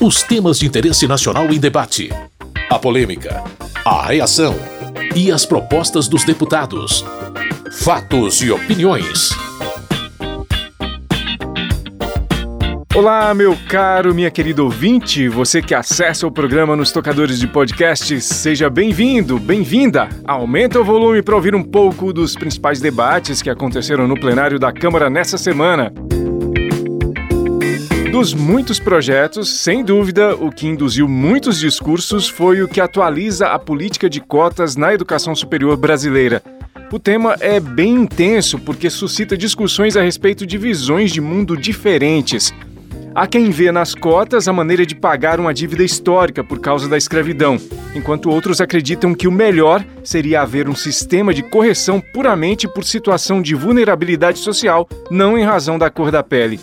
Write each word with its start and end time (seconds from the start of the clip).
Os 0.00 0.22
temas 0.22 0.60
de 0.60 0.66
interesse 0.66 1.08
nacional 1.08 1.52
em 1.52 1.58
debate. 1.58 2.08
A 2.70 2.78
polêmica. 2.78 3.42
A 3.84 4.06
reação. 4.06 4.54
E 5.16 5.32
as 5.32 5.44
propostas 5.44 6.06
dos 6.06 6.22
deputados. 6.22 7.04
Fatos 7.72 8.40
e 8.40 8.48
opiniões. 8.48 9.30
Olá, 12.94 13.34
meu 13.34 13.58
caro, 13.68 14.14
minha 14.14 14.30
querida 14.30 14.62
ouvinte, 14.62 15.26
você 15.28 15.60
que 15.60 15.74
acessa 15.74 16.28
o 16.28 16.30
programa 16.30 16.76
nos 16.76 16.92
tocadores 16.92 17.40
de 17.40 17.48
podcasts, 17.48 18.24
seja 18.24 18.70
bem-vindo, 18.70 19.36
bem-vinda. 19.40 20.08
Aumenta 20.24 20.80
o 20.80 20.84
volume 20.84 21.22
para 21.22 21.34
ouvir 21.34 21.56
um 21.56 21.62
pouco 21.62 22.12
dos 22.12 22.36
principais 22.36 22.80
debates 22.80 23.42
que 23.42 23.50
aconteceram 23.50 24.06
no 24.06 24.14
plenário 24.14 24.60
da 24.60 24.72
Câmara 24.72 25.10
nessa 25.10 25.36
semana. 25.36 25.92
Dos 28.18 28.34
muitos 28.34 28.80
projetos, 28.80 29.48
sem 29.60 29.84
dúvida, 29.84 30.34
o 30.34 30.50
que 30.50 30.66
induziu 30.66 31.06
muitos 31.06 31.60
discursos 31.60 32.28
foi 32.28 32.60
o 32.60 32.66
que 32.66 32.80
atualiza 32.80 33.46
a 33.46 33.60
política 33.60 34.10
de 34.10 34.20
cotas 34.20 34.74
na 34.74 34.92
educação 34.92 35.36
superior 35.36 35.76
brasileira. 35.76 36.42
O 36.90 36.98
tema 36.98 37.36
é 37.38 37.60
bem 37.60 37.94
intenso 37.94 38.58
porque 38.58 38.90
suscita 38.90 39.36
discussões 39.36 39.96
a 39.96 40.02
respeito 40.02 40.44
de 40.44 40.58
visões 40.58 41.12
de 41.12 41.20
mundo 41.20 41.56
diferentes. 41.56 42.52
Há 43.14 43.24
quem 43.24 43.50
vê 43.50 43.70
nas 43.70 43.94
cotas 43.94 44.48
a 44.48 44.52
maneira 44.52 44.84
de 44.84 44.96
pagar 44.96 45.38
uma 45.38 45.54
dívida 45.54 45.84
histórica 45.84 46.42
por 46.42 46.58
causa 46.58 46.88
da 46.88 46.96
escravidão, 46.96 47.56
enquanto 47.94 48.30
outros 48.30 48.60
acreditam 48.60 49.14
que 49.14 49.28
o 49.28 49.32
melhor 49.32 49.84
seria 50.02 50.42
haver 50.42 50.68
um 50.68 50.74
sistema 50.74 51.32
de 51.32 51.44
correção 51.44 52.00
puramente 52.00 52.66
por 52.66 52.82
situação 52.82 53.40
de 53.40 53.54
vulnerabilidade 53.54 54.40
social, 54.40 54.88
não 55.08 55.38
em 55.38 55.44
razão 55.44 55.78
da 55.78 55.88
cor 55.88 56.10
da 56.10 56.24
pele. 56.24 56.58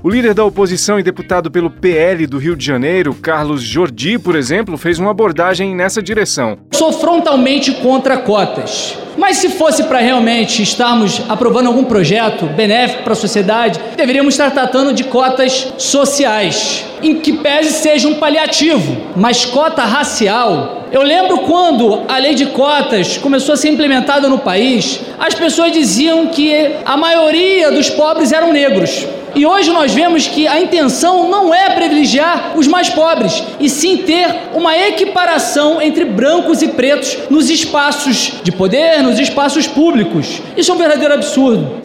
O 0.00 0.08
líder 0.08 0.32
da 0.32 0.44
oposição 0.44 1.00
e 1.00 1.02
deputado 1.02 1.50
pelo 1.50 1.68
PL 1.68 2.24
do 2.28 2.38
Rio 2.38 2.54
de 2.54 2.64
Janeiro, 2.64 3.12
Carlos 3.14 3.60
Jordi, 3.60 4.16
por 4.16 4.36
exemplo, 4.36 4.78
fez 4.78 4.96
uma 5.00 5.10
abordagem 5.10 5.74
nessa 5.74 6.00
direção. 6.00 6.56
Sou 6.70 6.92
frontalmente 6.92 7.72
contra 7.72 8.16
cotas. 8.18 8.96
Mas 9.16 9.38
se 9.38 9.48
fosse 9.48 9.82
para 9.82 9.98
realmente 9.98 10.62
estarmos 10.62 11.20
aprovando 11.28 11.66
algum 11.66 11.82
projeto 11.82 12.46
benéfico 12.46 13.02
para 13.02 13.14
a 13.14 13.16
sociedade, 13.16 13.80
deveríamos 13.96 14.34
estar 14.34 14.52
tratando 14.52 14.92
de 14.92 15.02
cotas 15.02 15.72
sociais, 15.76 16.84
em 17.02 17.18
que 17.18 17.32
pese 17.32 17.72
seja 17.72 18.06
um 18.06 18.14
paliativo, 18.14 18.96
mas 19.16 19.44
cota 19.44 19.82
racial. 19.82 20.84
Eu 20.92 21.02
lembro 21.02 21.38
quando 21.38 22.04
a 22.06 22.18
lei 22.18 22.36
de 22.36 22.46
cotas 22.46 23.18
começou 23.18 23.54
a 23.54 23.56
ser 23.56 23.70
implementada 23.70 24.28
no 24.28 24.38
país, 24.38 25.00
as 25.18 25.34
pessoas 25.34 25.72
diziam 25.72 26.28
que 26.28 26.76
a 26.84 26.96
maioria 26.96 27.72
dos 27.72 27.90
pobres 27.90 28.30
eram 28.30 28.52
negros. 28.52 29.04
E 29.34 29.46
hoje 29.46 29.70
nós 29.70 29.92
vemos 29.92 30.26
que 30.26 30.46
a 30.46 30.60
intenção 30.60 31.30
não 31.30 31.54
é 31.54 31.70
privilegiar 31.70 32.54
os 32.56 32.66
mais 32.66 32.88
pobres, 32.88 33.42
e 33.60 33.68
sim 33.68 33.98
ter 33.98 34.26
uma 34.54 34.76
equiparação 34.76 35.80
entre 35.80 36.04
brancos 36.04 36.62
e 36.62 36.68
pretos 36.68 37.16
nos 37.30 37.50
espaços 37.50 38.32
de 38.42 38.50
poder, 38.52 39.02
nos 39.02 39.18
espaços 39.18 39.66
públicos. 39.66 40.40
Isso 40.56 40.70
é 40.70 40.74
um 40.74 40.78
verdadeiro 40.78 41.14
absurdo. 41.14 41.82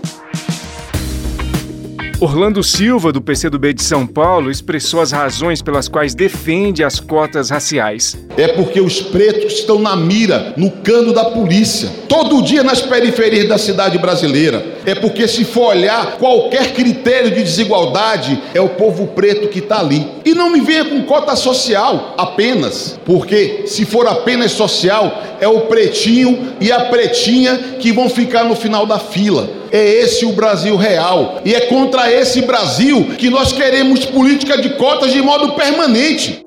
Orlando 2.24 2.64
Silva, 2.64 3.12
do 3.12 3.22
PCdoB 3.22 3.74
de 3.74 3.84
São 3.84 4.08
Paulo, 4.08 4.50
expressou 4.50 5.02
as 5.02 5.12
razões 5.12 5.62
pelas 5.62 5.90
quais 5.90 6.16
defende 6.16 6.82
as 6.82 6.98
cotas 6.98 7.50
raciais. 7.50 8.18
É 8.38 8.48
porque 8.48 8.80
os 8.80 9.02
pretos 9.02 9.56
estão 9.56 9.78
na 9.78 9.94
mira, 9.94 10.54
no 10.56 10.72
cano 10.72 11.12
da 11.12 11.26
polícia, 11.26 11.90
todo 12.08 12.42
dia 12.42 12.64
nas 12.64 12.82
periferias 12.82 13.50
da 13.50 13.58
cidade 13.58 13.98
brasileira. 13.98 14.64
É 14.86 14.96
porque, 14.96 15.28
se 15.28 15.46
for 15.46 15.68
olhar 15.68 16.18
qualquer 16.18 16.74
critério 16.74 17.32
de 17.32 17.42
desigualdade, 17.42 18.42
é 18.54 18.62
o 18.62 18.70
povo 18.70 19.08
preto 19.08 19.48
que 19.48 19.60
está 19.60 19.80
ali. 19.80 20.08
E 20.26 20.34
não 20.34 20.50
me 20.50 20.60
venha 20.60 20.86
com 20.86 21.04
cota 21.04 21.36
social 21.36 22.14
apenas, 22.18 23.00
porque 23.06 23.64
se 23.66 23.86
for 23.86 24.08
apenas 24.08 24.52
social, 24.52 25.22
é 25.40 25.48
o 25.48 25.62
pretinho 25.62 26.54
e 26.60 26.72
a 26.72 26.82
pretinha 26.82 27.58
que 27.80 27.92
vão 27.92 28.10
ficar 28.10 28.44
no 28.44 28.56
final 28.56 28.86
da 28.86 29.00
fila. 29.00 29.50
É 29.72 29.84
esse 29.84 30.26
o 30.26 30.34
Brasil 30.34 30.76
real. 30.76 31.42
E 31.44 31.54
é 31.56 31.62
contra 31.62 32.12
esse 32.12 32.42
Brasil 32.42 33.16
que 33.18 33.30
nós 33.30 33.52
queremos 33.52 34.06
política 34.06 34.62
de 34.62 34.70
cotas 34.72 35.12
de 35.12 35.22
modo 35.22 35.54
permanente. 35.54 36.44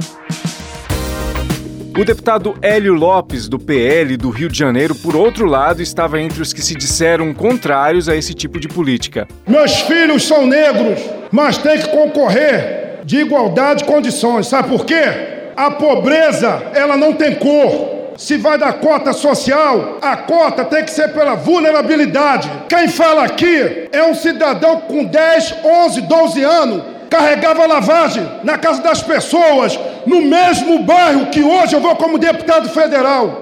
O 1.99 2.05
deputado 2.05 2.55
Hélio 2.61 2.93
Lopes, 2.93 3.49
do 3.49 3.59
PL 3.59 4.19
do 4.19 4.29
Rio 4.29 4.51
de 4.51 4.59
Janeiro, 4.59 4.95
por 4.95 5.17
outro 5.17 5.47
lado, 5.47 5.81
estava 5.81 6.21
entre 6.21 6.43
os 6.43 6.53
que 6.53 6.61
se 6.61 6.75
disseram 6.75 7.33
contrários 7.33 8.07
a 8.07 8.15
esse 8.15 8.35
tipo 8.35 8.61
de 8.61 8.69
política. 8.69 9.27
Meus 9.47 9.81
filhos 9.81 10.27
são 10.27 10.47
negros, 10.47 11.01
mas 11.33 11.57
têm 11.57 11.79
que 11.79 11.89
concorrer 11.89 13.01
de 13.03 13.17
igualdade 13.21 13.83
de 13.83 13.87
condições. 13.87 14.47
Sabe 14.47 14.69
por 14.69 14.85
quê? 14.85 15.05
A 15.57 15.71
pobreza, 15.71 16.71
ela 16.75 16.99
não 16.99 17.15
tem 17.15 17.35
cor. 17.37 18.13
Se 18.19 18.37
vai 18.37 18.59
dar 18.59 18.75
cota 18.75 19.15
social, 19.15 19.97
a 20.03 20.19
cota 20.19 20.67
tem 20.67 20.85
que 20.85 20.91
ser 20.91 21.15
pela 21.15 21.35
vulnerabilidade. 21.35 22.51
Quem 22.69 22.89
fala 22.89 23.25
aqui 23.25 23.89
é 23.91 24.03
um 24.05 24.15
cidadão 24.15 24.83
com 24.83 25.03
10, 25.03 25.55
11, 25.65 26.03
12 26.03 26.45
anos, 26.45 26.83
carregava 27.09 27.67
lavagem 27.67 28.27
na 28.45 28.59
casa 28.59 28.83
das 28.83 29.03
pessoas, 29.03 29.79
no 30.07 30.23
mesmo 30.23 30.83
bairro 30.85 31.27
que 31.27 31.43
hoje 31.43 31.75
eu 31.75 31.81
vou 31.81 31.97
como 31.97 32.19
deputado 32.19 32.69
federal. 32.69 33.41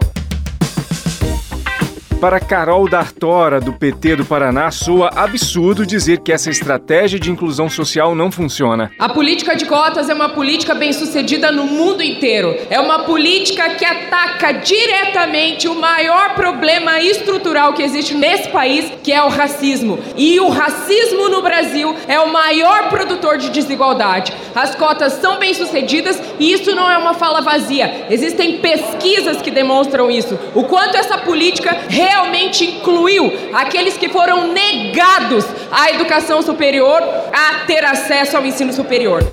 Para 2.24 2.40
Carol 2.40 2.88
D'Artora, 2.88 3.60
do 3.60 3.74
PT 3.74 4.16
do 4.16 4.24
Paraná, 4.24 4.70
soa 4.70 5.10
absurdo 5.14 5.84
dizer 5.84 6.20
que 6.20 6.32
essa 6.32 6.48
estratégia 6.48 7.20
de 7.20 7.30
inclusão 7.30 7.68
social 7.68 8.14
não 8.14 8.32
funciona. 8.32 8.90
A 8.98 9.10
política 9.10 9.54
de 9.54 9.66
cotas 9.66 10.08
é 10.08 10.14
uma 10.14 10.30
política 10.30 10.74
bem 10.74 10.90
sucedida 10.94 11.52
no 11.52 11.64
mundo 11.64 12.02
inteiro. 12.02 12.56
É 12.70 12.80
uma 12.80 13.00
política 13.00 13.68
que 13.74 13.84
ataca 13.84 14.52
diretamente 14.52 15.68
o 15.68 15.78
maior 15.78 16.34
problema 16.34 16.98
estrutural 16.98 17.74
que 17.74 17.82
existe 17.82 18.14
nesse 18.14 18.48
país, 18.48 18.90
que 19.02 19.12
é 19.12 19.22
o 19.22 19.28
racismo. 19.28 19.98
E 20.16 20.40
o 20.40 20.48
racismo 20.48 21.28
no 21.28 21.42
Brasil 21.42 21.94
é 22.08 22.18
o 22.18 22.32
maior 22.32 22.88
produtor 22.88 23.36
de 23.36 23.50
desigualdade. 23.50 24.32
As 24.54 24.74
cotas 24.74 25.14
são 25.14 25.38
bem 25.38 25.52
sucedidas 25.52 26.20
e 26.38 26.52
isso 26.52 26.74
não 26.74 26.88
é 26.90 26.96
uma 26.96 27.14
fala 27.14 27.40
vazia. 27.40 28.06
Existem 28.08 28.58
pesquisas 28.58 29.42
que 29.42 29.50
demonstram 29.50 30.10
isso. 30.10 30.38
O 30.54 30.64
quanto 30.64 30.96
essa 30.96 31.18
política 31.18 31.76
realmente 31.88 32.64
incluiu 32.64 33.32
aqueles 33.52 33.96
que 33.96 34.08
foram 34.08 34.52
negados 34.52 35.44
à 35.72 35.90
educação 35.90 36.40
superior 36.40 37.02
a 37.32 37.64
ter 37.66 37.84
acesso 37.84 38.36
ao 38.36 38.46
ensino 38.46 38.72
superior. 38.72 39.24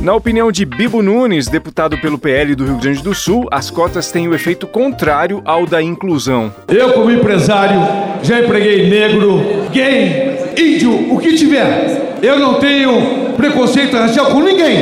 Na 0.00 0.14
opinião 0.14 0.50
de 0.50 0.64
Bibo 0.64 1.02
Nunes, 1.02 1.46
deputado 1.46 1.98
pelo 1.98 2.18
PL 2.18 2.54
do 2.54 2.64
Rio 2.64 2.78
Grande 2.78 3.02
do 3.02 3.14
Sul, 3.14 3.46
as 3.50 3.70
cotas 3.70 4.10
têm 4.10 4.26
o 4.28 4.34
efeito 4.34 4.66
contrário 4.66 5.42
ao 5.44 5.66
da 5.66 5.82
inclusão. 5.82 6.50
Eu, 6.68 6.94
como 6.94 7.10
empresário, 7.10 7.78
já 8.22 8.40
empreguei 8.40 8.88
negro, 8.88 9.42
gay, 9.70 10.54
índio, 10.56 10.99
que 11.30 11.36
tiver. 11.36 12.18
Eu 12.22 12.38
não 12.38 12.54
tenho 12.54 13.32
preconceito 13.36 13.96
racial 13.96 14.26
com 14.26 14.40
ninguém. 14.40 14.78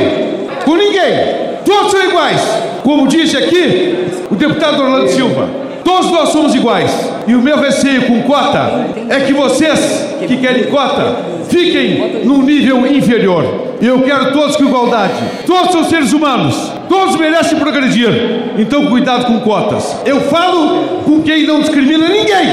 Com 0.65 0.75
ninguém. 0.75 1.39
Todos 1.65 1.91
são 1.91 2.03
iguais. 2.03 2.41
Como 2.83 3.07
disse 3.07 3.37
aqui 3.37 4.07
o 4.29 4.35
deputado 4.35 4.81
Orlando 4.81 5.09
Silva. 5.09 5.47
Todos 5.83 6.11
nós 6.11 6.29
somos 6.29 6.55
iguais. 6.55 6.91
E 7.27 7.35
o 7.35 7.41
meu 7.41 7.57
receio 7.57 8.03
com 8.07 8.21
cota 8.23 8.87
é 9.09 9.19
que 9.21 9.33
vocês 9.33 10.07
que 10.27 10.37
querem 10.37 10.65
cota 10.65 11.15
fiquem 11.49 12.25
num 12.25 12.41
nível 12.43 12.85
inferior. 12.85 13.69
Eu 13.81 14.01
quero 14.01 14.33
todos 14.33 14.55
com 14.55 14.65
igualdade. 14.65 15.13
Todos 15.45 15.71
são 15.71 15.83
seres 15.85 16.11
humanos. 16.11 16.55
Todos 16.87 17.15
merecem 17.15 17.57
progredir. 17.59 18.53
Então 18.57 18.87
cuidado 18.87 19.25
com 19.25 19.39
cotas. 19.39 19.95
Eu 20.05 20.21
falo 20.21 21.01
com 21.05 21.21
quem 21.21 21.45
não 21.45 21.61
discrimina 21.61 22.07
ninguém. 22.07 22.47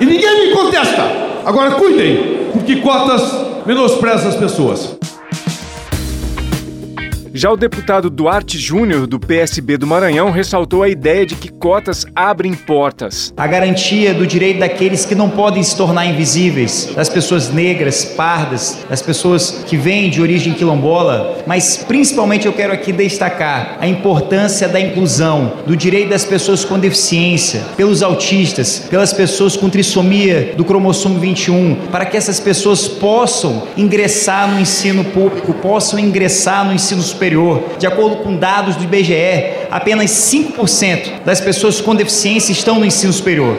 E 0.00 0.06
ninguém 0.06 0.46
me 0.48 0.54
contesta. 0.54 1.02
Agora 1.44 1.72
cuidem, 1.72 2.37
porque 2.58 2.76
cotas 2.76 3.22
menosprezam 3.64 4.28
as 4.28 4.36
pessoas. 4.36 4.96
Já 7.38 7.52
o 7.52 7.56
deputado 7.56 8.10
Duarte 8.10 8.58
Júnior, 8.58 9.06
do 9.06 9.20
PSB 9.20 9.76
do 9.76 9.86
Maranhão, 9.86 10.32
ressaltou 10.32 10.82
a 10.82 10.88
ideia 10.88 11.24
de 11.24 11.36
que 11.36 11.48
cotas 11.48 12.04
abrem 12.12 12.52
portas. 12.52 13.32
A 13.36 13.46
garantia 13.46 14.12
do 14.12 14.26
direito 14.26 14.58
daqueles 14.58 15.04
que 15.04 15.14
não 15.14 15.30
podem 15.30 15.62
se 15.62 15.76
tornar 15.76 16.04
invisíveis, 16.06 16.90
das 16.96 17.08
pessoas 17.08 17.48
negras, 17.48 18.04
pardas, 18.04 18.80
das 18.90 19.00
pessoas 19.00 19.62
que 19.68 19.76
vêm 19.76 20.10
de 20.10 20.20
origem 20.20 20.52
quilombola, 20.52 21.44
mas 21.46 21.76
principalmente 21.76 22.46
eu 22.46 22.52
quero 22.52 22.72
aqui 22.72 22.90
destacar 22.90 23.76
a 23.78 23.86
importância 23.86 24.66
da 24.66 24.80
inclusão, 24.80 25.58
do 25.64 25.76
direito 25.76 26.08
das 26.08 26.24
pessoas 26.24 26.64
com 26.64 26.76
deficiência, 26.76 27.62
pelos 27.76 28.02
autistas, 28.02 28.80
pelas 28.90 29.12
pessoas 29.12 29.56
com 29.56 29.70
trissomia 29.70 30.54
do 30.56 30.64
cromossomo 30.64 31.20
21, 31.20 31.86
para 31.92 32.04
que 32.04 32.16
essas 32.16 32.40
pessoas 32.40 32.88
possam 32.88 33.68
ingressar 33.76 34.52
no 34.52 34.58
ensino 34.58 35.04
público, 35.04 35.54
possam 35.54 36.00
ingressar 36.00 36.64
no 36.64 36.72
ensino 36.72 37.00
superior 37.00 37.27
superior. 37.28 37.62
De 37.78 37.86
acordo 37.86 38.16
com 38.18 38.36
dados 38.36 38.76
do 38.76 38.84
IBGE, 38.84 39.68
apenas 39.70 40.10
5% 40.10 41.24
das 41.24 41.40
pessoas 41.40 41.80
com 41.80 41.94
deficiência 41.94 42.52
estão 42.52 42.78
no 42.78 42.86
ensino 42.86 43.12
superior. 43.12 43.58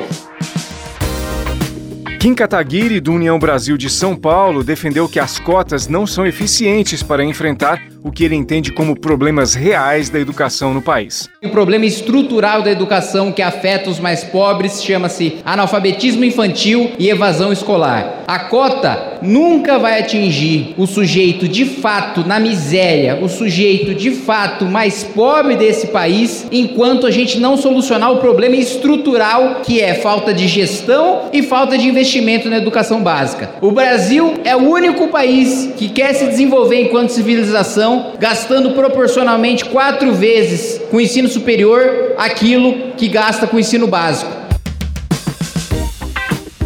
Kim 2.20 2.34
Kataguiri, 2.36 3.00
do 3.00 3.14
União 3.14 3.40
Brasil 3.40 3.78
de 3.78 3.90
São 3.90 4.14
Paulo, 4.14 4.62
defendeu 4.62 5.08
que 5.08 5.22
as 5.22 5.40
cotas 5.40 5.88
não 5.88 6.06
são 6.06 6.28
eficientes 6.28 7.02
para 7.02 7.24
enfrentar 7.24 7.82
o 8.04 8.12
que 8.12 8.26
ele 8.26 8.36
entende 8.36 8.74
como 8.74 9.00
problemas 9.00 9.54
reais 9.54 10.10
da 10.10 10.20
educação 10.20 10.74
no 10.74 10.82
país. 10.82 11.30
O 11.42 11.50
problema 11.50 11.86
estrutural 11.86 12.62
da 12.62 12.72
educação 12.72 13.32
que 13.32 13.42
afeta 13.42 13.90
os 13.90 14.02
mais 14.02 14.22
pobres 14.22 14.84
chama-se 14.84 15.38
analfabetismo 15.46 16.26
infantil 16.26 16.92
e 17.00 17.10
evasão 17.10 17.54
escolar. 17.54 18.24
A 18.28 18.40
cota 18.40 19.09
nunca 19.22 19.78
vai 19.78 20.00
atingir 20.00 20.74
o 20.78 20.86
sujeito 20.86 21.48
de 21.48 21.66
fato 21.66 22.26
na 22.26 22.40
miséria, 22.40 23.20
o 23.22 23.30
sujeito 23.30 23.94
de 23.94 24.12
fato 24.12 24.66
mais 24.66 25.04
pobre 25.04 25.56
desse 25.56 25.88
país, 25.88 26.48
enquanto 26.52 27.06
a 27.06 27.12
gente 27.12 27.40
não 27.40 27.58
solucionar 27.58 28.12
o 28.12 28.18
problema 28.18 28.56
estrutural 28.56 29.62
que 29.64 29.82
é 29.82 29.94
falta 29.94 30.34
de 30.34 30.48
gestão 30.48 31.30
e 31.32 31.42
falta 31.42 31.78
de 31.78 31.88
investimento 31.88 32.50
na 32.50 32.58
educação 32.58 33.02
básica. 33.02 33.50
O 33.62 33.72
Brasil 33.72 34.36
é 34.44 34.56
o 34.56 34.70
único 34.70 35.08
país 35.08 35.72
que 35.78 35.90
quer 35.90 36.14
se 36.14 36.26
desenvolver 36.26 36.82
enquanto 36.82 37.10
civilização, 37.10 38.14
gastando 38.20 38.72
proporcionalmente 38.72 39.66
quatro 39.66 40.14
vezes 40.14 40.82
com 40.90 40.98
o 40.98 41.02
ensino 41.02 41.28
superior 41.28 42.14
aquilo 42.18 42.94
que 42.98 43.08
gasta 43.08 43.48
com 43.48 43.58
o 43.58 43.60
ensino 43.60 43.88
básico. 43.88 44.39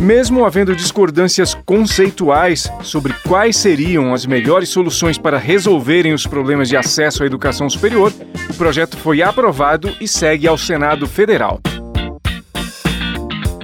Mesmo 0.03 0.43
havendo 0.43 0.75
discordâncias 0.75 1.53
conceituais 1.65 2.69
sobre 2.81 3.13
quais 3.25 3.55
seriam 3.55 4.13
as 4.13 4.25
melhores 4.25 4.67
soluções 4.67 5.17
para 5.17 5.37
resolverem 5.37 6.13
os 6.13 6.27
problemas 6.27 6.67
de 6.67 6.75
acesso 6.75 7.23
à 7.23 7.25
educação 7.25 7.69
superior, 7.69 8.11
o 8.49 8.53
projeto 8.55 8.97
foi 8.97 9.21
aprovado 9.21 9.89
e 10.01 10.07
segue 10.07 10.45
ao 10.45 10.57
Senado 10.57 11.07
Federal. 11.07 11.61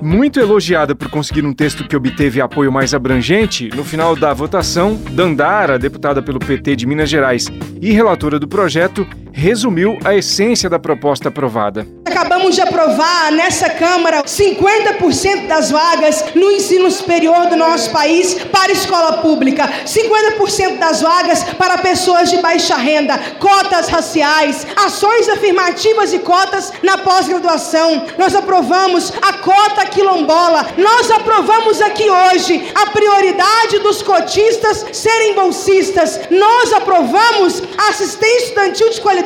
Muito 0.02 0.40
elogiada 0.40 0.96
por 0.96 1.10
conseguir 1.10 1.46
um 1.46 1.52
texto 1.52 1.86
que 1.86 1.96
obteve 1.96 2.40
apoio 2.40 2.72
mais 2.72 2.94
abrangente, 2.94 3.68
no 3.76 3.84
final 3.84 4.16
da 4.16 4.34
votação, 4.34 4.96
Dandara, 5.12 5.78
deputada 5.78 6.22
pelo 6.22 6.40
PT 6.40 6.78
de 6.78 6.86
Minas 6.88 7.10
Gerais 7.10 7.48
e 7.82 7.92
relatora 7.92 8.40
do 8.40 8.48
projeto, 8.48 9.06
resumiu 9.32 9.98
a 10.04 10.16
essência 10.16 10.70
da 10.70 10.80
proposta 10.80 11.30
aprovada. 11.30 11.88
Acabamos 12.06 12.56
de 12.56 12.62
aprovar 12.62 13.32
nessa 13.32 13.70
Câmara 13.70 14.24
50% 14.24 15.48
das 15.48 15.70
vagas 15.70 16.26
no 16.34 16.52
ensino 16.52 16.90
superior 16.90 17.48
do 17.48 17.56
nosso 17.56 17.92
país 17.92 18.34
para 18.52 18.72
escola 18.72 19.20
pública, 19.20 19.70
50% 19.86 20.78
das 20.80 21.02
vagas 21.02 21.44
para 21.44 21.78
pessoas 21.78 22.30
de 22.30 22.38
baixa 22.38 22.76
renda, 22.76 23.18
cotas 23.40 23.88
raciais, 23.88 24.66
ações 24.76 25.30
afirmativas 25.30 26.12
e 26.12 26.20
cotas 26.20 26.74
na 26.84 26.98
pós-graduação. 26.98 28.06
Nós 28.18 28.36
aprovamos 28.36 29.14
a 29.22 29.34
cota 29.34 29.86
quilombola. 29.86 30.68
Nós 30.78 31.12
aprovamos 31.12 31.82
aqui 31.82 32.10
hoje 32.10 32.72
a 32.76 32.88
prioridade 32.88 33.80
dos 33.80 34.02
cotistas 34.02 34.86
serem 34.92 35.36
bolsistas. 35.36 36.20
Nós 36.32 36.74
aprovamos 36.74 37.62
assistência 37.90 38.48
estudantil 38.48 38.90
de 38.90 39.02
qualidade 39.02 39.19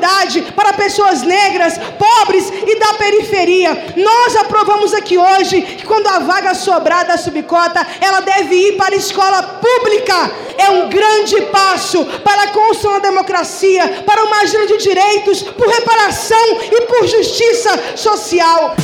para 0.55 0.73
pessoas 0.73 1.21
negras, 1.21 1.77
pobres 1.97 2.49
e 2.49 2.79
da 2.79 2.93
periferia. 2.93 3.93
Nós 3.95 4.35
aprovamos 4.35 4.93
aqui 4.93 5.17
hoje 5.17 5.61
que 5.61 5.85
quando 5.85 6.07
a 6.07 6.19
vaga 6.19 6.53
sobrar 6.53 7.05
da 7.05 7.17
subcota, 7.17 7.85
ela 8.01 8.19
deve 8.21 8.55
ir 8.55 8.77
para 8.77 8.95
a 8.95 8.97
escola 8.97 9.43
pública. 9.43 10.31
É 10.57 10.69
um 10.69 10.89
grande 10.89 11.41
passo 11.43 12.05
para 12.23 12.43
a 12.43 12.47
construção 12.47 12.93
da 12.93 13.09
democracia, 13.09 14.03
para 14.05 14.23
uma 14.23 14.41
agenda 14.41 14.67
de 14.67 14.77
direitos, 14.77 15.41
por 15.41 15.67
reparação 15.67 16.59
e 16.71 16.81
por 16.81 17.07
justiça 17.07 17.97
social 17.97 18.75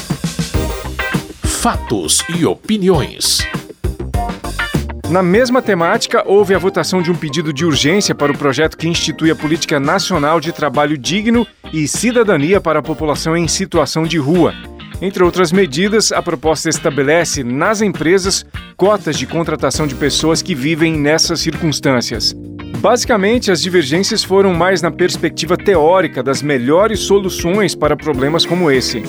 fatos 1.60 2.24
e 2.38 2.46
opiniões. 2.46 3.40
Na 5.10 5.24
mesma 5.24 5.60
temática, 5.60 6.24
houve 6.24 6.54
a 6.54 6.60
votação 6.60 7.02
de 7.02 7.12
um 7.12 7.16
pedido 7.16 7.52
de 7.52 7.66
urgência 7.66 8.14
para 8.14 8.32
o 8.32 8.38
projeto 8.38 8.78
que 8.78 8.88
institui 8.88 9.32
a 9.32 9.36
Política 9.36 9.80
Nacional 9.80 10.40
de 10.40 10.52
Trabalho 10.52 10.96
Digno 10.96 11.48
e 11.74 11.88
Cidadania 11.88 12.62
para 12.62 12.78
a 12.78 12.84
População 12.84 13.36
em 13.36 13.48
Situação 13.48 14.04
de 14.04 14.20
Rua. 14.20 14.54
Entre 15.02 15.24
outras 15.24 15.52
medidas, 15.52 16.12
a 16.12 16.22
proposta 16.22 16.70
estabelece 16.70 17.44
nas 17.44 17.82
empresas 17.82 18.46
cotas 18.78 19.18
de 19.18 19.26
contratação 19.26 19.88
de 19.88 19.96
pessoas 19.96 20.44
que 20.44 20.54
vivem 20.54 20.96
nessas 20.96 21.40
circunstâncias. 21.40 22.36
Basicamente, 22.78 23.52
as 23.52 23.64
divergências 23.64 24.24
foram 24.24 24.54
mais 24.54 24.80
na 24.80 24.92
perspectiva 24.92 25.58
teórica 25.58 26.22
das 26.22 26.44
melhores 26.44 27.00
soluções 27.00 27.74
para 27.74 27.98
problemas 27.98 28.46
como 28.46 28.70
esse. 28.70 29.02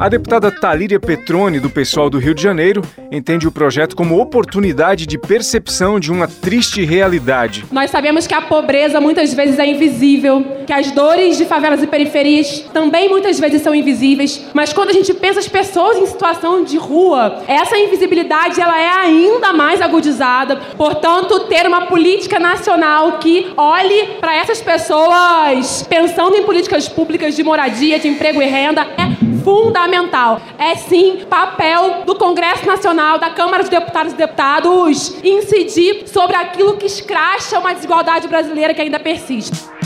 A 0.00 0.08
deputada 0.08 0.52
Talíria 0.52 1.00
Petrone, 1.00 1.58
do 1.58 1.68
pessoal 1.68 2.08
do 2.08 2.18
Rio 2.18 2.32
de 2.32 2.40
Janeiro, 2.40 2.82
entende 3.10 3.48
o 3.48 3.50
projeto 3.50 3.96
como 3.96 4.16
oportunidade 4.20 5.04
de 5.04 5.18
percepção 5.18 5.98
de 5.98 6.12
uma 6.12 6.28
triste 6.28 6.84
realidade. 6.84 7.64
Nós 7.72 7.90
sabemos 7.90 8.24
que 8.24 8.32
a 8.32 8.40
pobreza 8.40 9.00
muitas 9.00 9.34
vezes 9.34 9.58
é 9.58 9.66
invisível, 9.66 10.46
que 10.64 10.72
as 10.72 10.92
dores 10.92 11.36
de 11.36 11.44
favelas 11.44 11.82
e 11.82 11.86
periferias 11.88 12.60
também 12.72 13.08
muitas 13.08 13.40
vezes 13.40 13.60
são 13.60 13.74
invisíveis, 13.74 14.46
mas 14.54 14.72
quando 14.72 14.90
a 14.90 14.92
gente 14.92 15.12
pensa 15.14 15.40
as 15.40 15.48
pessoas 15.48 15.96
em 15.96 16.06
situação 16.06 16.62
de 16.62 16.78
rua, 16.78 17.42
essa 17.48 17.76
invisibilidade 17.76 18.60
ela 18.60 18.80
é 18.80 18.88
ainda 18.88 19.52
mais 19.52 19.82
agudizada. 19.82 20.60
Portanto, 20.76 21.40
ter 21.48 21.66
uma 21.66 21.86
política 21.86 22.38
nacional 22.38 23.18
que 23.18 23.52
olhe 23.56 24.10
para 24.20 24.36
essas 24.36 24.60
pessoas 24.60 25.84
pensando 25.88 26.36
em 26.36 26.44
políticas 26.44 26.88
públicas 26.88 27.34
de 27.34 27.42
moradia, 27.42 27.98
de 27.98 28.06
emprego 28.06 28.40
e 28.40 28.46
renda 28.46 28.82
é 28.96 29.27
fundamental. 29.48 30.42
É 30.58 30.74
sim 30.74 31.24
papel 31.24 32.02
do 32.04 32.14
Congresso 32.16 32.66
Nacional, 32.66 33.18
da 33.18 33.30
Câmara 33.30 33.64
de 33.64 33.70
Deputados 33.70 34.12
e 34.12 34.16
Deputados, 34.16 35.24
incidir 35.24 36.06
sobre 36.06 36.36
aquilo 36.36 36.76
que 36.76 36.84
escracha 36.84 37.58
uma 37.58 37.72
desigualdade 37.72 38.28
brasileira 38.28 38.74
que 38.74 38.82
ainda 38.82 39.00
persiste. 39.00 39.77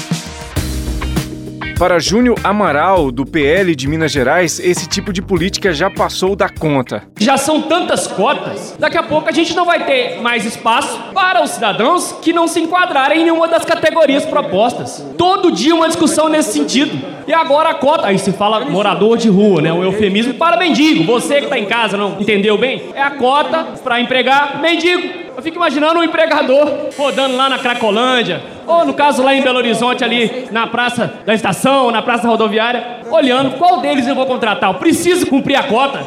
Para 1.79 1.99
Júnior 1.99 2.39
Amaral, 2.45 3.11
do 3.11 3.27
PL 3.27 3.75
de 3.75 3.89
Minas 3.89 4.13
Gerais, 4.13 4.61
esse 4.61 4.89
tipo 4.89 5.13
de 5.13 5.21
política 5.21 5.73
já 5.73 5.91
passou 5.91 6.37
da 6.37 6.49
conta. 6.49 7.03
Já 7.19 7.37
são 7.37 7.63
tantas 7.63 8.07
cotas, 8.07 8.77
daqui 8.79 8.97
a 8.97 9.03
pouco 9.03 9.29
a 9.29 9.33
gente 9.33 9.55
não 9.55 9.65
vai 9.65 9.85
ter 9.85 10.21
mais 10.21 10.45
espaço 10.45 10.97
para 11.13 11.43
os 11.43 11.51
cidadãos 11.51 12.13
que 12.23 12.33
não 12.33 12.47
se 12.47 12.61
enquadrarem 12.61 13.23
em 13.23 13.25
nenhuma 13.25 13.49
das 13.49 13.65
categorias 13.65 14.25
propostas. 14.25 15.05
Todo 15.19 15.51
dia 15.51 15.75
uma 15.75 15.89
discussão 15.89 16.29
nesse 16.29 16.53
sentido. 16.53 16.97
E 17.27 17.33
agora 17.33 17.71
a 17.71 17.75
cota, 17.75 18.07
aí 18.07 18.19
se 18.19 18.33
fala 18.33 18.65
morador 18.65 19.17
de 19.17 19.29
rua, 19.29 19.61
né? 19.61 19.73
Um 19.73 19.83
eufemismo 19.83 20.35
para 20.35 20.57
mendigo. 20.57 21.05
Você 21.05 21.39
que 21.39 21.45
está 21.45 21.59
em 21.59 21.67
casa 21.67 21.97
não 21.97 22.21
entendeu 22.21 22.57
bem? 22.59 22.91
É 22.95 23.03
a 23.03 23.13
cota 23.13 23.67
para 23.83 24.01
empregar 24.01 24.61
mendigo. 24.61 25.22
Eu 25.35 25.43
fico 25.43 25.57
imaginando 25.57 26.01
um 26.01 26.05
empregador 26.05 26.91
rodando 26.97 27.37
lá 27.37 27.49
na 27.49 27.59
Cracolândia, 27.59 28.43
ou 28.67 28.85
no 28.85 28.93
caso 28.93 29.23
lá 29.23 29.35
em 29.35 29.43
Belo 29.43 29.59
Horizonte, 29.59 30.05
ali 30.05 30.47
na 30.51 30.67
praça 30.67 31.13
da 31.25 31.33
estação, 31.33 31.91
na 31.91 32.03
praça 32.03 32.29
rodoviária, 32.29 33.01
olhando 33.11 33.53
qual 33.53 33.81
deles 33.81 34.07
eu 34.07 34.15
vou 34.15 34.27
contratar. 34.27 34.71
Eu 34.71 34.79
preciso 34.79 35.27
cumprir 35.27 35.57
a 35.57 35.63
cota. 35.63 36.07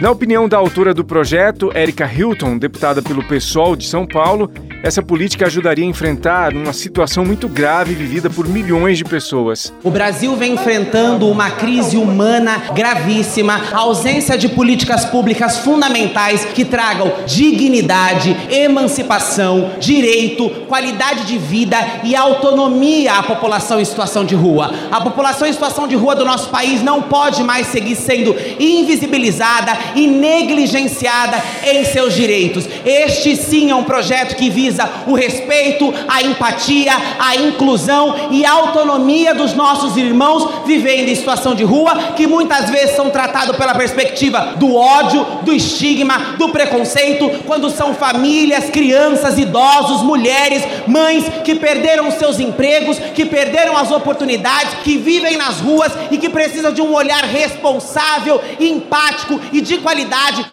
Na 0.00 0.10
opinião 0.10 0.48
da 0.48 0.56
autora 0.56 0.94
do 0.94 1.04
projeto, 1.04 1.70
Erika 1.76 2.10
Hilton, 2.12 2.58
deputada 2.58 3.02
pelo 3.02 3.24
PSOL 3.24 3.76
de 3.76 3.86
São 3.86 4.06
Paulo, 4.06 4.50
essa 4.82 5.00
política 5.00 5.46
ajudaria 5.46 5.84
a 5.84 5.88
enfrentar 5.88 6.52
uma 6.54 6.72
situação 6.72 7.24
muito 7.24 7.48
grave 7.48 7.94
vivida 7.94 8.28
por 8.28 8.48
milhões 8.48 8.98
de 8.98 9.04
pessoas. 9.04 9.72
O 9.84 9.90
Brasil 9.90 10.34
vem 10.34 10.54
enfrentando 10.54 11.28
uma 11.28 11.50
crise 11.50 11.96
humana 11.96 12.64
gravíssima, 12.74 13.60
ausência 13.72 14.36
de 14.36 14.48
políticas 14.48 15.04
públicas 15.04 15.58
fundamentais 15.58 16.44
que 16.44 16.64
tragam 16.64 17.12
dignidade, 17.26 18.36
emancipação, 18.50 19.70
direito, 19.78 20.50
qualidade 20.66 21.26
de 21.26 21.38
vida 21.38 21.76
e 22.02 22.16
autonomia 22.16 23.14
à 23.14 23.22
população 23.22 23.80
em 23.80 23.84
situação 23.84 24.24
de 24.24 24.34
rua. 24.34 24.74
A 24.90 25.00
população 25.00 25.46
em 25.46 25.52
situação 25.52 25.86
de 25.86 25.94
rua 25.94 26.16
do 26.16 26.24
nosso 26.24 26.48
país 26.48 26.82
não 26.82 27.02
pode 27.02 27.44
mais 27.44 27.68
seguir 27.68 27.94
sendo 27.94 28.34
invisibilizada 28.58 29.78
e 29.94 30.08
negligenciada 30.08 31.40
em 31.64 31.84
seus 31.84 32.14
direitos. 32.14 32.68
Este 32.84 33.36
sim 33.36 33.70
é 33.70 33.74
um 33.74 33.84
projeto 33.84 34.34
que 34.34 34.50
visa 34.50 34.71
o 35.06 35.14
respeito, 35.14 35.92
a 36.08 36.22
empatia, 36.22 36.92
a 37.18 37.36
inclusão 37.36 38.28
e 38.30 38.44
a 38.44 38.52
autonomia 38.52 39.34
dos 39.34 39.54
nossos 39.54 39.96
irmãos 39.96 40.66
vivendo 40.66 41.08
em 41.08 41.14
situação 41.14 41.54
de 41.54 41.64
rua, 41.64 42.12
que 42.16 42.26
muitas 42.26 42.70
vezes 42.70 42.96
são 42.96 43.10
tratados 43.10 43.56
pela 43.56 43.74
perspectiva 43.74 44.54
do 44.56 44.74
ódio, 44.74 45.24
do 45.42 45.52
estigma, 45.52 46.36
do 46.38 46.48
preconceito, 46.50 47.30
quando 47.46 47.70
são 47.70 47.94
famílias, 47.94 48.70
crianças, 48.70 49.38
idosos, 49.38 50.02
mulheres, 50.02 50.62
mães 50.86 51.24
que 51.44 51.54
perderam 51.54 52.10
seus 52.10 52.38
empregos, 52.40 52.98
que 53.14 53.24
perderam 53.24 53.76
as 53.76 53.90
oportunidades, 53.90 54.74
que 54.84 54.96
vivem 54.96 55.36
nas 55.36 55.60
ruas 55.60 55.92
e 56.10 56.18
que 56.18 56.28
precisam 56.28 56.72
de 56.72 56.80
um 56.80 56.92
olhar 56.92 57.24
responsável, 57.24 58.40
empático 58.58 59.40
e 59.52 59.60
de 59.60 59.78
qualidade. 59.78 60.51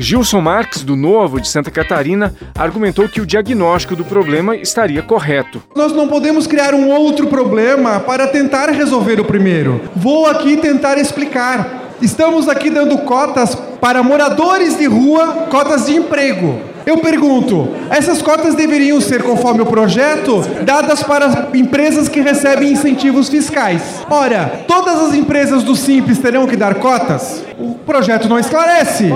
Gilson 0.00 0.40
Marques, 0.40 0.82
do 0.82 0.96
Novo 0.96 1.38
de 1.38 1.46
Santa 1.46 1.70
Catarina, 1.70 2.34
argumentou 2.56 3.06
que 3.06 3.20
o 3.20 3.26
diagnóstico 3.26 3.94
do 3.94 4.02
problema 4.02 4.56
estaria 4.56 5.02
correto. 5.02 5.62
Nós 5.76 5.92
não 5.92 6.08
podemos 6.08 6.46
criar 6.46 6.72
um 6.72 6.88
outro 6.88 7.26
problema 7.26 8.00
para 8.00 8.26
tentar 8.26 8.70
resolver 8.70 9.20
o 9.20 9.26
primeiro. 9.26 9.78
Vou 9.94 10.26
aqui 10.26 10.56
tentar 10.56 10.96
explicar. 10.96 11.90
Estamos 12.00 12.48
aqui 12.48 12.70
dando 12.70 12.96
cotas 12.98 13.54
para 13.54 14.02
moradores 14.02 14.78
de 14.78 14.86
rua, 14.86 15.46
cotas 15.50 15.84
de 15.84 15.96
emprego. 15.96 16.58
Eu 16.86 16.96
pergunto: 16.98 17.68
essas 17.90 18.22
cotas 18.22 18.54
deveriam 18.54 19.00
ser, 19.02 19.22
conforme 19.22 19.60
o 19.60 19.66
projeto, 19.66 20.40
dadas 20.64 21.02
para 21.02 21.50
empresas 21.52 22.08
que 22.08 22.22
recebem 22.22 22.72
incentivos 22.72 23.28
fiscais. 23.28 23.82
Ora, 24.08 24.64
todas 24.66 24.98
as 24.98 25.14
empresas 25.14 25.62
do 25.62 25.76
Simples 25.76 26.18
terão 26.18 26.46
que 26.46 26.56
dar 26.56 26.76
cotas? 26.76 27.44
O 27.60 27.74
projeto 27.84 28.26
não 28.26 28.38
esclarece. 28.38 29.10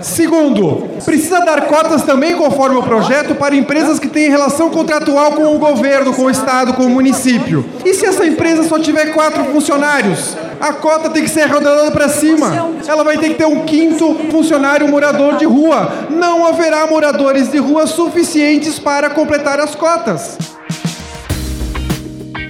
Segundo, 0.00 0.88
precisa 1.04 1.40
dar 1.40 1.62
cotas 1.62 2.02
também, 2.04 2.36
conforme 2.36 2.76
o 2.76 2.82
projeto, 2.82 3.34
para 3.34 3.56
empresas 3.56 3.98
que 3.98 4.06
têm 4.06 4.30
relação 4.30 4.70
contratual 4.70 5.32
com 5.32 5.56
o 5.56 5.58
governo, 5.58 6.14
com 6.14 6.26
o 6.26 6.30
Estado, 6.30 6.74
com 6.74 6.84
o 6.84 6.90
município. 6.90 7.64
E 7.84 7.92
se 7.94 8.06
essa 8.06 8.24
empresa 8.24 8.62
só 8.62 8.78
tiver 8.78 9.12
quatro 9.12 9.44
funcionários? 9.46 10.36
A 10.60 10.72
cota 10.74 11.10
tem 11.10 11.24
que 11.24 11.30
ser 11.30 11.42
arredondada 11.42 11.90
para 11.90 12.08
cima. 12.08 12.70
Ela 12.86 13.02
vai 13.02 13.18
ter 13.18 13.30
que 13.30 13.34
ter 13.34 13.46
um 13.46 13.64
quinto 13.64 14.14
funcionário 14.30 14.86
morador 14.86 15.36
de 15.36 15.44
rua. 15.44 16.06
Não 16.08 16.46
haverá 16.46 16.86
moradores 16.86 17.50
de 17.50 17.58
rua 17.58 17.86
suficientes 17.86 18.78
para 18.78 19.10
completar 19.10 19.58
as 19.58 19.74
cotas. 19.74 20.38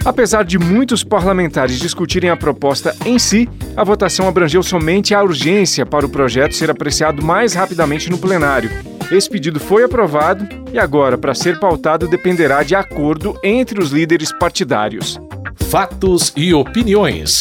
Apesar 0.05 0.43
de 0.43 0.57
muitos 0.57 1.03
parlamentares 1.03 1.77
discutirem 1.79 2.29
a 2.29 2.37
proposta 2.37 2.95
em 3.05 3.19
si, 3.19 3.49
a 3.79 3.83
votação 3.85 4.27
abrangeu 4.27 4.61
somente 4.61 5.15
a 5.15 5.23
urgência 5.23 5.85
para 5.85 6.05
o 6.05 6.09
projeto 6.09 6.53
ser 6.53 6.69
apreciado 6.69 7.23
mais 7.23 7.53
rapidamente 7.53 8.09
no 8.09 8.17
plenário. 8.17 8.69
Esse 9.09 9.29
pedido 9.29 9.57
foi 9.57 9.83
aprovado 9.83 10.45
e 10.73 10.77
agora, 10.77 11.17
para 11.17 11.33
ser 11.33 11.57
pautado, 11.61 12.05
dependerá 12.05 12.61
de 12.61 12.75
acordo 12.75 13.39
entre 13.41 13.81
os 13.81 13.91
líderes 13.91 14.33
partidários. 14.33 15.17
Fatos 15.55 16.33
e 16.35 16.53
opiniões. 16.53 17.39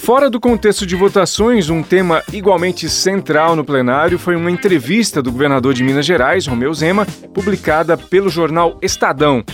Fora 0.00 0.28
do 0.28 0.40
contexto 0.40 0.84
de 0.84 0.96
votações, 0.96 1.70
um 1.70 1.80
tema 1.80 2.24
igualmente 2.32 2.88
central 2.88 3.54
no 3.54 3.64
plenário 3.64 4.18
foi 4.18 4.34
uma 4.34 4.50
entrevista 4.50 5.22
do 5.22 5.30
governador 5.30 5.72
de 5.72 5.84
Minas 5.84 6.04
Gerais, 6.04 6.44
Romeu 6.44 6.74
Zema, 6.74 7.06
publicada 7.32 7.96
pelo 7.96 8.28
jornal 8.28 8.78
Estadão. 8.82 9.44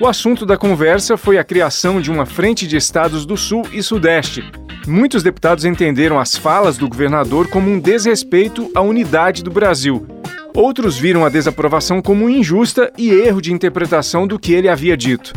O 0.00 0.06
assunto 0.06 0.44
da 0.44 0.56
conversa 0.56 1.16
foi 1.16 1.38
a 1.38 1.44
criação 1.44 2.00
de 2.00 2.10
uma 2.10 2.26
frente 2.26 2.66
de 2.66 2.76
estados 2.76 3.24
do 3.24 3.36
Sul 3.36 3.62
e 3.72 3.82
Sudeste. 3.82 4.44
Muitos 4.86 5.22
deputados 5.22 5.64
entenderam 5.64 6.18
as 6.18 6.36
falas 6.36 6.76
do 6.76 6.88
governador 6.88 7.48
como 7.48 7.70
um 7.70 7.78
desrespeito 7.78 8.70
à 8.74 8.80
unidade 8.80 9.44
do 9.44 9.50
Brasil. 9.50 10.06
Outros 10.54 10.98
viram 10.98 11.24
a 11.24 11.28
desaprovação 11.28 12.02
como 12.02 12.28
injusta 12.28 12.92
e 12.98 13.10
erro 13.10 13.40
de 13.40 13.52
interpretação 13.52 14.26
do 14.26 14.38
que 14.38 14.52
ele 14.52 14.68
havia 14.68 14.96
dito. 14.96 15.32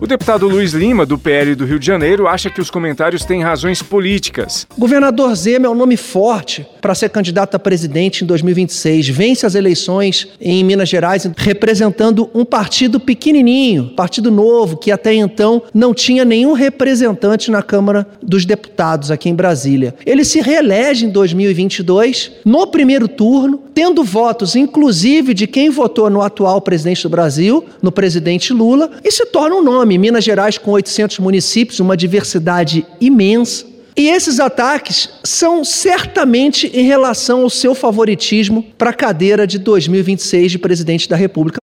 O 0.00 0.06
deputado 0.06 0.46
Luiz 0.46 0.74
Lima, 0.74 1.04
do 1.04 1.18
PL 1.18 1.56
do 1.56 1.64
Rio 1.64 1.78
de 1.78 1.84
Janeiro, 1.84 2.28
acha 2.28 2.48
que 2.48 2.60
os 2.60 2.70
comentários 2.70 3.24
têm 3.24 3.42
razões 3.42 3.82
políticas. 3.82 4.64
Governador 4.78 5.34
Zema 5.34 5.66
é 5.66 5.68
um 5.68 5.74
nome 5.74 5.96
forte 5.96 6.64
para 6.80 6.94
ser 6.94 7.08
candidato 7.08 7.56
a 7.56 7.58
presidente 7.58 8.22
em 8.22 8.26
2026. 8.26 9.08
Vence 9.08 9.44
as 9.44 9.56
eleições 9.56 10.28
em 10.40 10.62
Minas 10.62 10.88
Gerais 10.88 11.28
representando 11.36 12.30
um 12.32 12.44
partido 12.44 13.00
pequenininho, 13.00 13.92
partido 13.96 14.30
novo, 14.30 14.76
que 14.76 14.92
até 14.92 15.12
então 15.12 15.64
não 15.74 15.92
tinha 15.92 16.24
nenhum 16.24 16.52
representante 16.52 17.50
na 17.50 17.60
Câmara 17.60 18.06
dos 18.22 18.44
Deputados 18.44 19.10
aqui 19.10 19.28
em 19.28 19.34
Brasília. 19.34 19.96
Ele 20.06 20.24
se 20.24 20.40
reelege 20.40 21.06
em 21.06 21.10
2022, 21.10 22.30
no 22.44 22.68
primeiro 22.68 23.08
turno, 23.08 23.64
tendo 23.74 24.04
votos, 24.04 24.54
inclusive, 24.54 25.34
de 25.34 25.48
quem 25.48 25.70
votou 25.70 26.08
no 26.08 26.22
atual 26.22 26.60
presidente 26.60 27.02
do 27.02 27.08
Brasil, 27.08 27.64
no 27.82 27.90
presidente 27.90 28.52
Lula, 28.52 28.90
e 29.04 29.10
se 29.10 29.26
torna 29.26 29.56
um 29.56 29.62
nome. 29.62 29.87
Minas 29.96 30.24
Gerais, 30.24 30.58
com 30.58 30.72
800 30.72 31.20
municípios, 31.20 31.78
uma 31.80 31.96
diversidade 31.96 32.84
imensa. 33.00 33.64
E 33.96 34.08
esses 34.08 34.38
ataques 34.38 35.08
são 35.24 35.64
certamente 35.64 36.66
em 36.74 36.84
relação 36.84 37.42
ao 37.42 37.50
seu 37.50 37.74
favoritismo 37.74 38.64
para 38.76 38.90
a 38.90 38.92
cadeira 38.92 39.46
de 39.46 39.58
2026 39.58 40.52
de 40.52 40.58
presidente 40.58 41.08
da 41.08 41.16
República. 41.16 41.58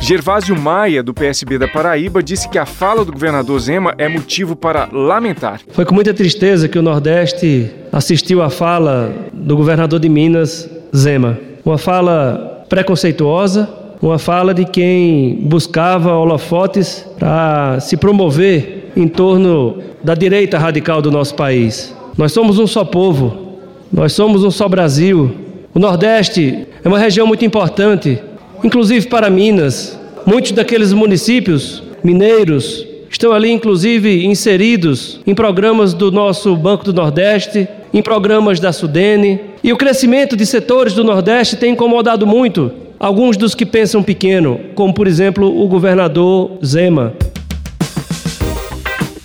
Gervásio 0.00 0.58
Maia, 0.58 1.02
do 1.02 1.14
PSB 1.14 1.56
da 1.56 1.68
Paraíba, 1.68 2.22
disse 2.22 2.48
que 2.48 2.58
a 2.58 2.66
fala 2.66 3.04
do 3.04 3.12
governador 3.12 3.60
Zema 3.60 3.94
é 3.96 4.08
motivo 4.08 4.56
para 4.56 4.88
lamentar. 4.90 5.60
Foi 5.70 5.84
com 5.84 5.94
muita 5.94 6.12
tristeza 6.12 6.68
que 6.68 6.78
o 6.78 6.82
Nordeste 6.82 7.70
assistiu 7.92 8.42
à 8.42 8.50
fala 8.50 9.14
do 9.32 9.56
governador 9.56 10.00
de 10.00 10.08
Minas, 10.08 10.68
Zema. 10.96 11.38
Uma 11.64 11.78
fala 11.78 12.64
preconceituosa, 12.68 13.68
uma 14.02 14.18
fala 14.18 14.54
de 14.54 14.64
quem 14.64 15.34
buscava 15.42 16.14
holofotes 16.14 17.06
para 17.18 17.78
se 17.80 17.96
promover 17.96 18.90
em 18.96 19.06
torno 19.06 19.78
da 20.02 20.14
direita 20.14 20.58
radical 20.58 21.02
do 21.02 21.10
nosso 21.10 21.34
país. 21.34 21.94
Nós 22.16 22.32
somos 22.32 22.58
um 22.58 22.66
só 22.66 22.82
povo, 22.82 23.58
nós 23.92 24.12
somos 24.12 24.42
um 24.42 24.50
só 24.50 24.68
Brasil. 24.68 25.30
O 25.74 25.78
Nordeste 25.78 26.66
é 26.82 26.88
uma 26.88 26.98
região 26.98 27.26
muito 27.26 27.44
importante, 27.44 28.18
inclusive 28.64 29.06
para 29.06 29.28
Minas. 29.28 29.98
Muitos 30.24 30.52
daqueles 30.52 30.92
municípios 30.94 31.82
mineiros 32.02 32.86
estão 33.10 33.32
ali, 33.32 33.50
inclusive, 33.50 34.24
inseridos 34.24 35.20
em 35.26 35.34
programas 35.34 35.92
do 35.92 36.10
nosso 36.10 36.56
Banco 36.56 36.84
do 36.84 36.94
Nordeste, 36.94 37.68
em 37.92 38.00
programas 38.00 38.58
da 38.58 38.72
Sudene. 38.72 39.40
E 39.62 39.72
o 39.72 39.76
crescimento 39.76 40.36
de 40.36 40.46
setores 40.46 40.94
do 40.94 41.04
Nordeste 41.04 41.56
tem 41.56 41.72
incomodado 41.72 42.26
muito 42.26 42.72
alguns 43.00 43.38
dos 43.38 43.54
que 43.54 43.64
pensam 43.64 44.02
pequeno, 44.02 44.60
como 44.74 44.92
por 44.92 45.08
exemplo 45.08 45.46
o 45.46 45.66
governador 45.66 46.58
Zema. 46.62 47.14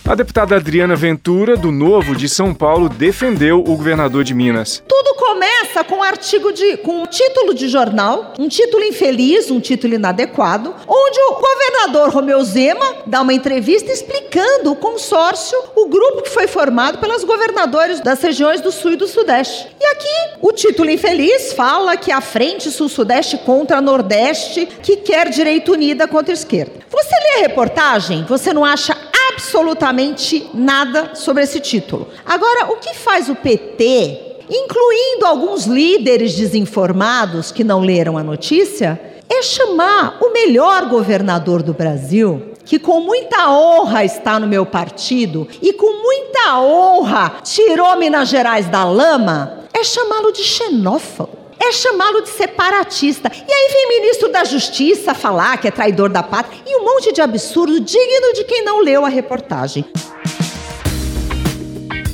A 0.08 0.16
deputada 0.16 0.56
Adriana 0.56 0.96
Ventura, 0.96 1.58
do 1.58 1.72
Novo 1.72 2.16
de 2.16 2.30
São 2.30 2.54
Paulo, 2.54 2.88
defendeu 2.88 3.60
o 3.60 3.76
governador 3.76 4.24
de 4.24 4.34
Minas. 4.34 4.82
Tudo 4.88 5.15
começa 5.36 5.84
com 5.84 5.96
um 5.96 6.04
artigo 6.04 6.54
de, 6.54 6.78
com 6.78 7.04
um 7.04 7.06
título 7.06 7.54
de 7.54 7.68
jornal, 7.68 8.34
um 8.40 8.48
título 8.48 8.82
infeliz, 8.86 9.52
um 9.52 9.60
título 9.60 9.94
inadequado, 9.94 10.74
onde 10.88 11.20
o 11.20 11.42
governador 11.42 12.10
Romeu 12.10 12.42
Zema 12.42 12.86
dá 13.06 13.22
uma 13.22 13.34
entrevista 13.34 13.92
explicando 13.92 14.72
o 14.72 14.78
consórcio, 14.78 15.62
o 15.76 15.88
grupo 15.88 16.22
que 16.22 16.30
foi 16.30 16.48
formado 16.48 17.00
pelos 17.00 17.26
governadores 17.26 18.00
das 18.00 18.22
regiões 18.22 18.62
do 18.62 18.72
Sul 18.72 18.94
e 18.94 18.96
do 18.96 19.10
Sudeste. 19.10 19.68
E 19.78 19.86
aqui 19.86 20.38
o 20.42 20.54
título 20.54 20.90
infeliz 20.90 21.52
fala 21.52 21.98
que 21.98 22.14
a 22.14 22.22
frente 22.22 22.72
Sul-Sudeste 22.72 23.38
contra 23.40 23.82
Nordeste 23.82 24.66
que 24.66 24.96
quer 24.96 25.28
direito 25.30 25.74
unida 25.74 26.08
contra 26.08 26.34
esquerda. 26.34 26.80
Você 26.90 27.16
lê 27.16 27.40
a 27.40 27.48
reportagem, 27.48 28.24
você 28.24 28.54
não 28.54 28.64
acha 28.64 28.96
absolutamente 29.34 30.50
nada 30.54 31.14
sobre 31.14 31.44
esse 31.44 31.60
título. 31.60 32.08
Agora, 32.26 32.72
o 32.72 32.78
que 32.78 32.94
faz 32.94 33.28
o 33.28 33.36
PT, 33.36 34.25
incluindo 34.50 35.26
alguns 35.26 35.66
líderes 35.66 36.36
desinformados 36.36 37.52
que 37.52 37.64
não 37.64 37.80
leram 37.82 38.18
a 38.18 38.24
notícia, 38.24 39.00
é 39.30 39.42
chamar 39.42 40.18
o 40.22 40.32
melhor 40.32 40.86
governador 40.88 41.64
do 41.64 41.74
Brasil, 41.74 42.54
que 42.64 42.80
com 42.80 43.00
muita 43.00 43.50
honra 43.50 44.04
está 44.04 44.40
no 44.40 44.48
meu 44.48 44.66
partido 44.66 45.48
e 45.62 45.74
com 45.74 46.02
muita 46.02 46.60
honra 46.60 47.36
tirou 47.44 47.96
Minas 47.98 48.30
Gerais 48.30 48.68
da 48.68 48.84
lama, 48.84 49.66
é 49.74 49.84
chamá-lo 49.84 50.32
de 50.32 50.44
xenófobo 50.44 51.46
é 51.68 51.72
chamá-lo 51.72 52.22
de 52.22 52.30
separatista. 52.30 53.32
E 53.34 53.52
aí 53.52 53.70
vem 53.72 54.00
ministro 54.00 54.30
da 54.30 54.44
Justiça 54.44 55.14
falar 55.14 55.58
que 55.58 55.68
é 55.68 55.72
traidor 55.72 56.10
da 56.10 56.22
pátria 56.22 56.62
e 56.66 56.76
um 56.78 56.84
monte 56.84 57.12
de 57.12 57.22
absurdo 57.22 57.80
digno 57.80 58.34
de 58.34 58.44
quem 58.44 58.64
não 58.64 58.82
leu 58.82 59.06
a 59.06 59.10
reportagem. 59.10 59.86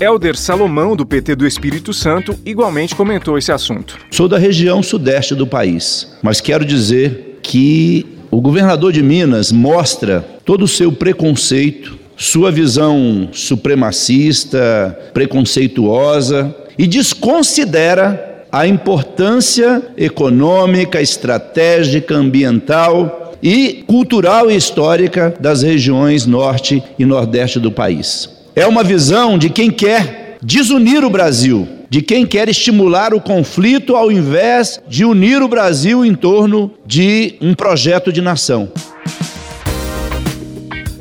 Helder 0.02 0.36
Salomão, 0.36 0.96
do 0.96 1.06
PT 1.06 1.36
do 1.36 1.46
Espírito 1.46 1.94
Santo, 1.94 2.36
igualmente 2.44 2.96
comentou 2.96 3.38
esse 3.38 3.52
assunto. 3.52 4.00
Sou 4.10 4.28
da 4.28 4.40
região 4.40 4.82
sudeste 4.82 5.36
do 5.36 5.46
país, 5.46 6.18
mas 6.24 6.42
quero 6.42 6.66
dizer 6.66 7.38
que 7.44 8.08
o 8.32 8.42
governador 8.42 8.92
de 8.92 9.04
Minas 9.04 9.52
mostra 9.52 10.26
todo 10.44 10.64
o 10.64 10.68
seu 10.68 10.92
preconceito, 10.92 12.00
sua 12.18 12.52
visão 12.52 13.30
supremacista, 13.32 14.98
preconceituosa 15.14 16.56
e 16.80 16.88
desconsidera 16.88 18.48
a 18.52 18.66
importância 18.66 19.84
econômica, 19.96 21.00
estratégica, 21.00 22.16
ambiental 22.16 23.36
e 23.44 23.84
cultural 23.86 24.50
e 24.50 24.56
histórica 24.56 25.32
das 25.40 25.62
regiões 25.62 26.26
norte 26.26 26.82
e 26.98 27.06
nordeste 27.06 27.60
do 27.60 27.72
país. 27.72 28.41
É 28.56 28.68
uma 28.68 28.84
visão 28.84 29.38
de 29.38 29.50
quem 29.50 29.72
quer 29.72 30.38
desunir 30.42 31.06
o 31.06 31.10
Brasil, 31.10 31.68
de 31.90 32.02
quem 32.02 32.26
quer 32.26 32.50
estimular 32.50 33.14
o 33.14 33.22
conflito 33.22 33.96
ao 33.96 34.12
invés 34.12 34.82
de 34.90 35.06
unir 35.06 35.42
o 35.42 35.48
Brasil 35.48 36.04
em 36.04 36.14
torno 36.14 36.72
de 36.86 37.36
um 37.40 37.54
projeto 37.54 38.12
de 38.12 38.22
nação. 38.22 38.70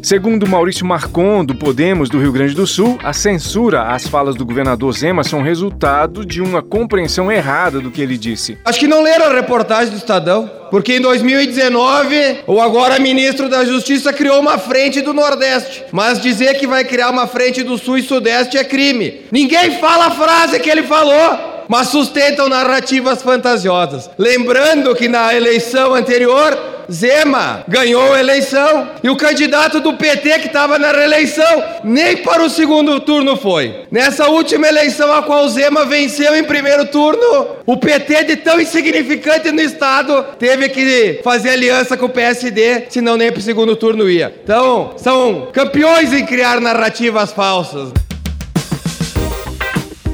Segundo 0.03 0.49
Maurício 0.49 0.87
Marcon, 0.87 1.45
do 1.45 1.55
Podemos 1.55 2.09
do 2.09 2.19
Rio 2.19 2.33
Grande 2.33 2.55
do 2.55 2.67
Sul, 2.67 2.99
a 3.05 3.13
censura 3.13 3.83
às 3.83 4.09
falas 4.09 4.35
do 4.35 4.47
governador 4.47 4.93
Zema 4.93 5.23
são 5.23 5.43
resultado 5.43 6.25
de 6.25 6.41
uma 6.41 6.63
compreensão 6.63 7.31
errada 7.31 7.81
do 7.81 7.91
que 7.91 8.01
ele 8.01 8.17
disse. 8.17 8.57
Acho 8.65 8.81
que 8.81 8.87
não 8.87 9.03
leram 9.03 9.27
a 9.27 9.35
reportagem 9.35 9.91
do 9.91 9.99
Estadão, 9.99 10.51
porque 10.71 10.97
em 10.97 11.01
2019, 11.01 12.39
o 12.47 12.61
agora 12.61 12.99
ministro 12.99 13.49
da 13.49 13.65
Justiça 13.65 14.13
criou 14.13 14.41
uma 14.41 14.57
frente 14.57 15.03
do 15.03 15.13
Nordeste. 15.13 15.85
Mas 15.93 16.21
dizer 16.21 16.55
que 16.55 16.67
vai 16.67 16.83
criar 16.85 17.11
uma 17.11 17.27
frente 17.27 17.63
do 17.63 17.77
Sul 17.77 17.99
e 17.99 18.03
Sudeste 18.03 18.57
é 18.57 18.65
crime. 18.65 19.23
Ninguém 19.31 19.79
fala 19.79 20.07
a 20.07 20.11
frase 20.11 20.59
que 20.61 20.71
ele 20.71 20.85
falou. 20.85 21.51
mas 21.71 21.87
sustentam 21.87 22.49
narrativas 22.49 23.23
fantasiosas. 23.23 24.11
Lembrando 24.19 24.93
que 24.97 25.07
na 25.07 25.33
eleição 25.33 25.95
anterior, 25.95 26.59
Zema 26.91 27.65
ganhou 27.69 28.13
a 28.13 28.21
eleição 28.21 28.91
e 29.03 29.09
o 29.09 29.17
candidato 29.17 29.81
do 29.81 29.95
PT 29.95 30.41
que 30.41 30.47
estava 30.49 30.79
na 30.79 30.91
reeleição 30.91 31.65
nem 31.85 32.17
para 32.19 32.43
o 32.43 32.51
segundo 32.51 32.99
turno 33.01 33.37
foi. 33.37 33.85
Nessa 33.91 34.29
última 34.29 34.67
eleição 34.67 35.13
a 35.13 35.23
qual 35.23 35.49
Zema 35.49 35.85
venceu 35.87 36.37
em 36.37 36.45
primeiro 36.45 36.87
turno, 36.87 37.57
o 37.65 37.77
PT 37.77 38.25
de 38.25 38.37
tão 38.37 38.61
insignificante 38.61 39.51
no 39.53 39.61
estado 39.61 40.25
teve 40.39 40.69
que 40.69 41.21
fazer 41.23 41.51
aliança 41.51 41.97
com 41.97 42.07
o 42.07 42.11
PSD, 42.11 42.87
senão 42.89 43.17
nem 43.17 43.31
para 43.31 43.39
o 43.39 43.43
segundo 43.43 43.77
turno 43.77 44.09
ia. 44.09 44.35
Então, 44.43 44.95
são 44.97 45.49
campeões 45.53 46.13
em 46.13 46.27
criar 46.27 46.61
narrativas 46.61 47.33
falsas. 47.33 47.93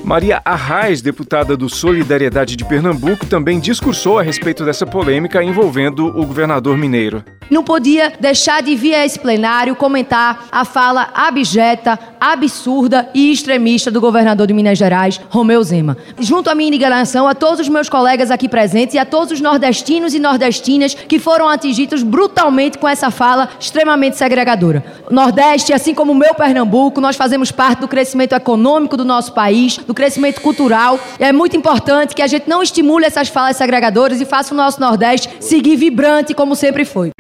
Maria 0.07 0.41
Arraes, 0.45 1.03
deputada 1.03 1.57
do 1.57 1.69
Solidariedade 1.69 2.55
de 2.55 2.65
Pernambuco, 2.65 3.27
também 3.27 3.59
discursou 3.59 4.21
a 4.21 4.23
respeito 4.23 4.65
dessa 4.65 4.87
polêmica 4.87 5.43
envolvendo 5.43 6.07
o 6.07 6.25
governador 6.25 6.79
mineiro. 6.79 7.25
Não 7.51 7.63
podia 7.63 8.13
deixar 8.19 8.61
de 8.61 8.75
vir 8.75 8.95
a 8.95 9.05
esse 9.05 9.19
plenário 9.19 9.77
comentar 9.77 10.47
a 10.51 10.65
fala 10.65 11.11
abjeta, 11.15 11.99
absurda 12.21 13.09
e 13.15 13.33
extremista 13.33 13.91
do 13.91 14.01
governador 14.01 14.47
de 14.49 14.55
Minas 14.55 14.79
Gerais, 14.79 15.21
Romeu 15.29 15.63
Zema. 15.63 15.97
Junto 16.19 16.51
à 16.51 16.55
minha 16.55 16.69
indignação 16.69 17.29
a 17.29 17.35
todos 17.35 17.61
os 17.61 17.69
meus 17.69 17.89
colegas 17.89 18.33
aqui 18.33 18.49
presentes 18.49 18.95
e 18.95 18.99
a 18.99 19.05
todos 19.05 19.33
os 19.33 19.41
nordestinos 19.41 20.13
e 20.13 20.19
nordestinas 20.19 20.95
que 20.95 21.21
foram 21.21 21.49
atingidos 21.49 22.03
brutalmente 22.03 22.79
com 22.79 22.89
essa 22.89 23.11
fala 23.11 23.49
extremamente 23.61 24.17
segregadora. 24.17 24.85
Nordeste, 25.11 25.73
assim 25.73 25.95
como 25.95 26.13
o 26.13 26.17
meu 26.17 26.35
Pernambuco, 26.35 27.01
nós 27.01 27.17
fazemos 27.17 27.53
parte 27.53 27.81
do 27.81 27.89
crescimento 27.89 28.35
econômico 28.35 28.97
do 28.97 29.05
nosso 29.05 29.33
país, 29.33 29.79
do 29.79 29.95
crescimento 29.97 30.41
cultural. 30.41 31.01
É 31.19 31.33
muito 31.33 31.57
importante 31.57 32.15
que 32.15 32.23
a 32.23 32.29
gente 32.29 32.49
não 32.49 32.63
estimule 32.63 33.05
essas 33.05 33.29
falas 33.29 33.57
segregadoras 33.57 34.21
e 34.21 34.25
faça 34.25 34.55
o 34.55 34.57
nosso 34.57 34.81
Nordeste 34.81 35.29
seguir 35.41 35.75
vibrante 35.75 36.35
como 36.35 36.55
sempre 36.55 36.85
foi. 36.85 37.11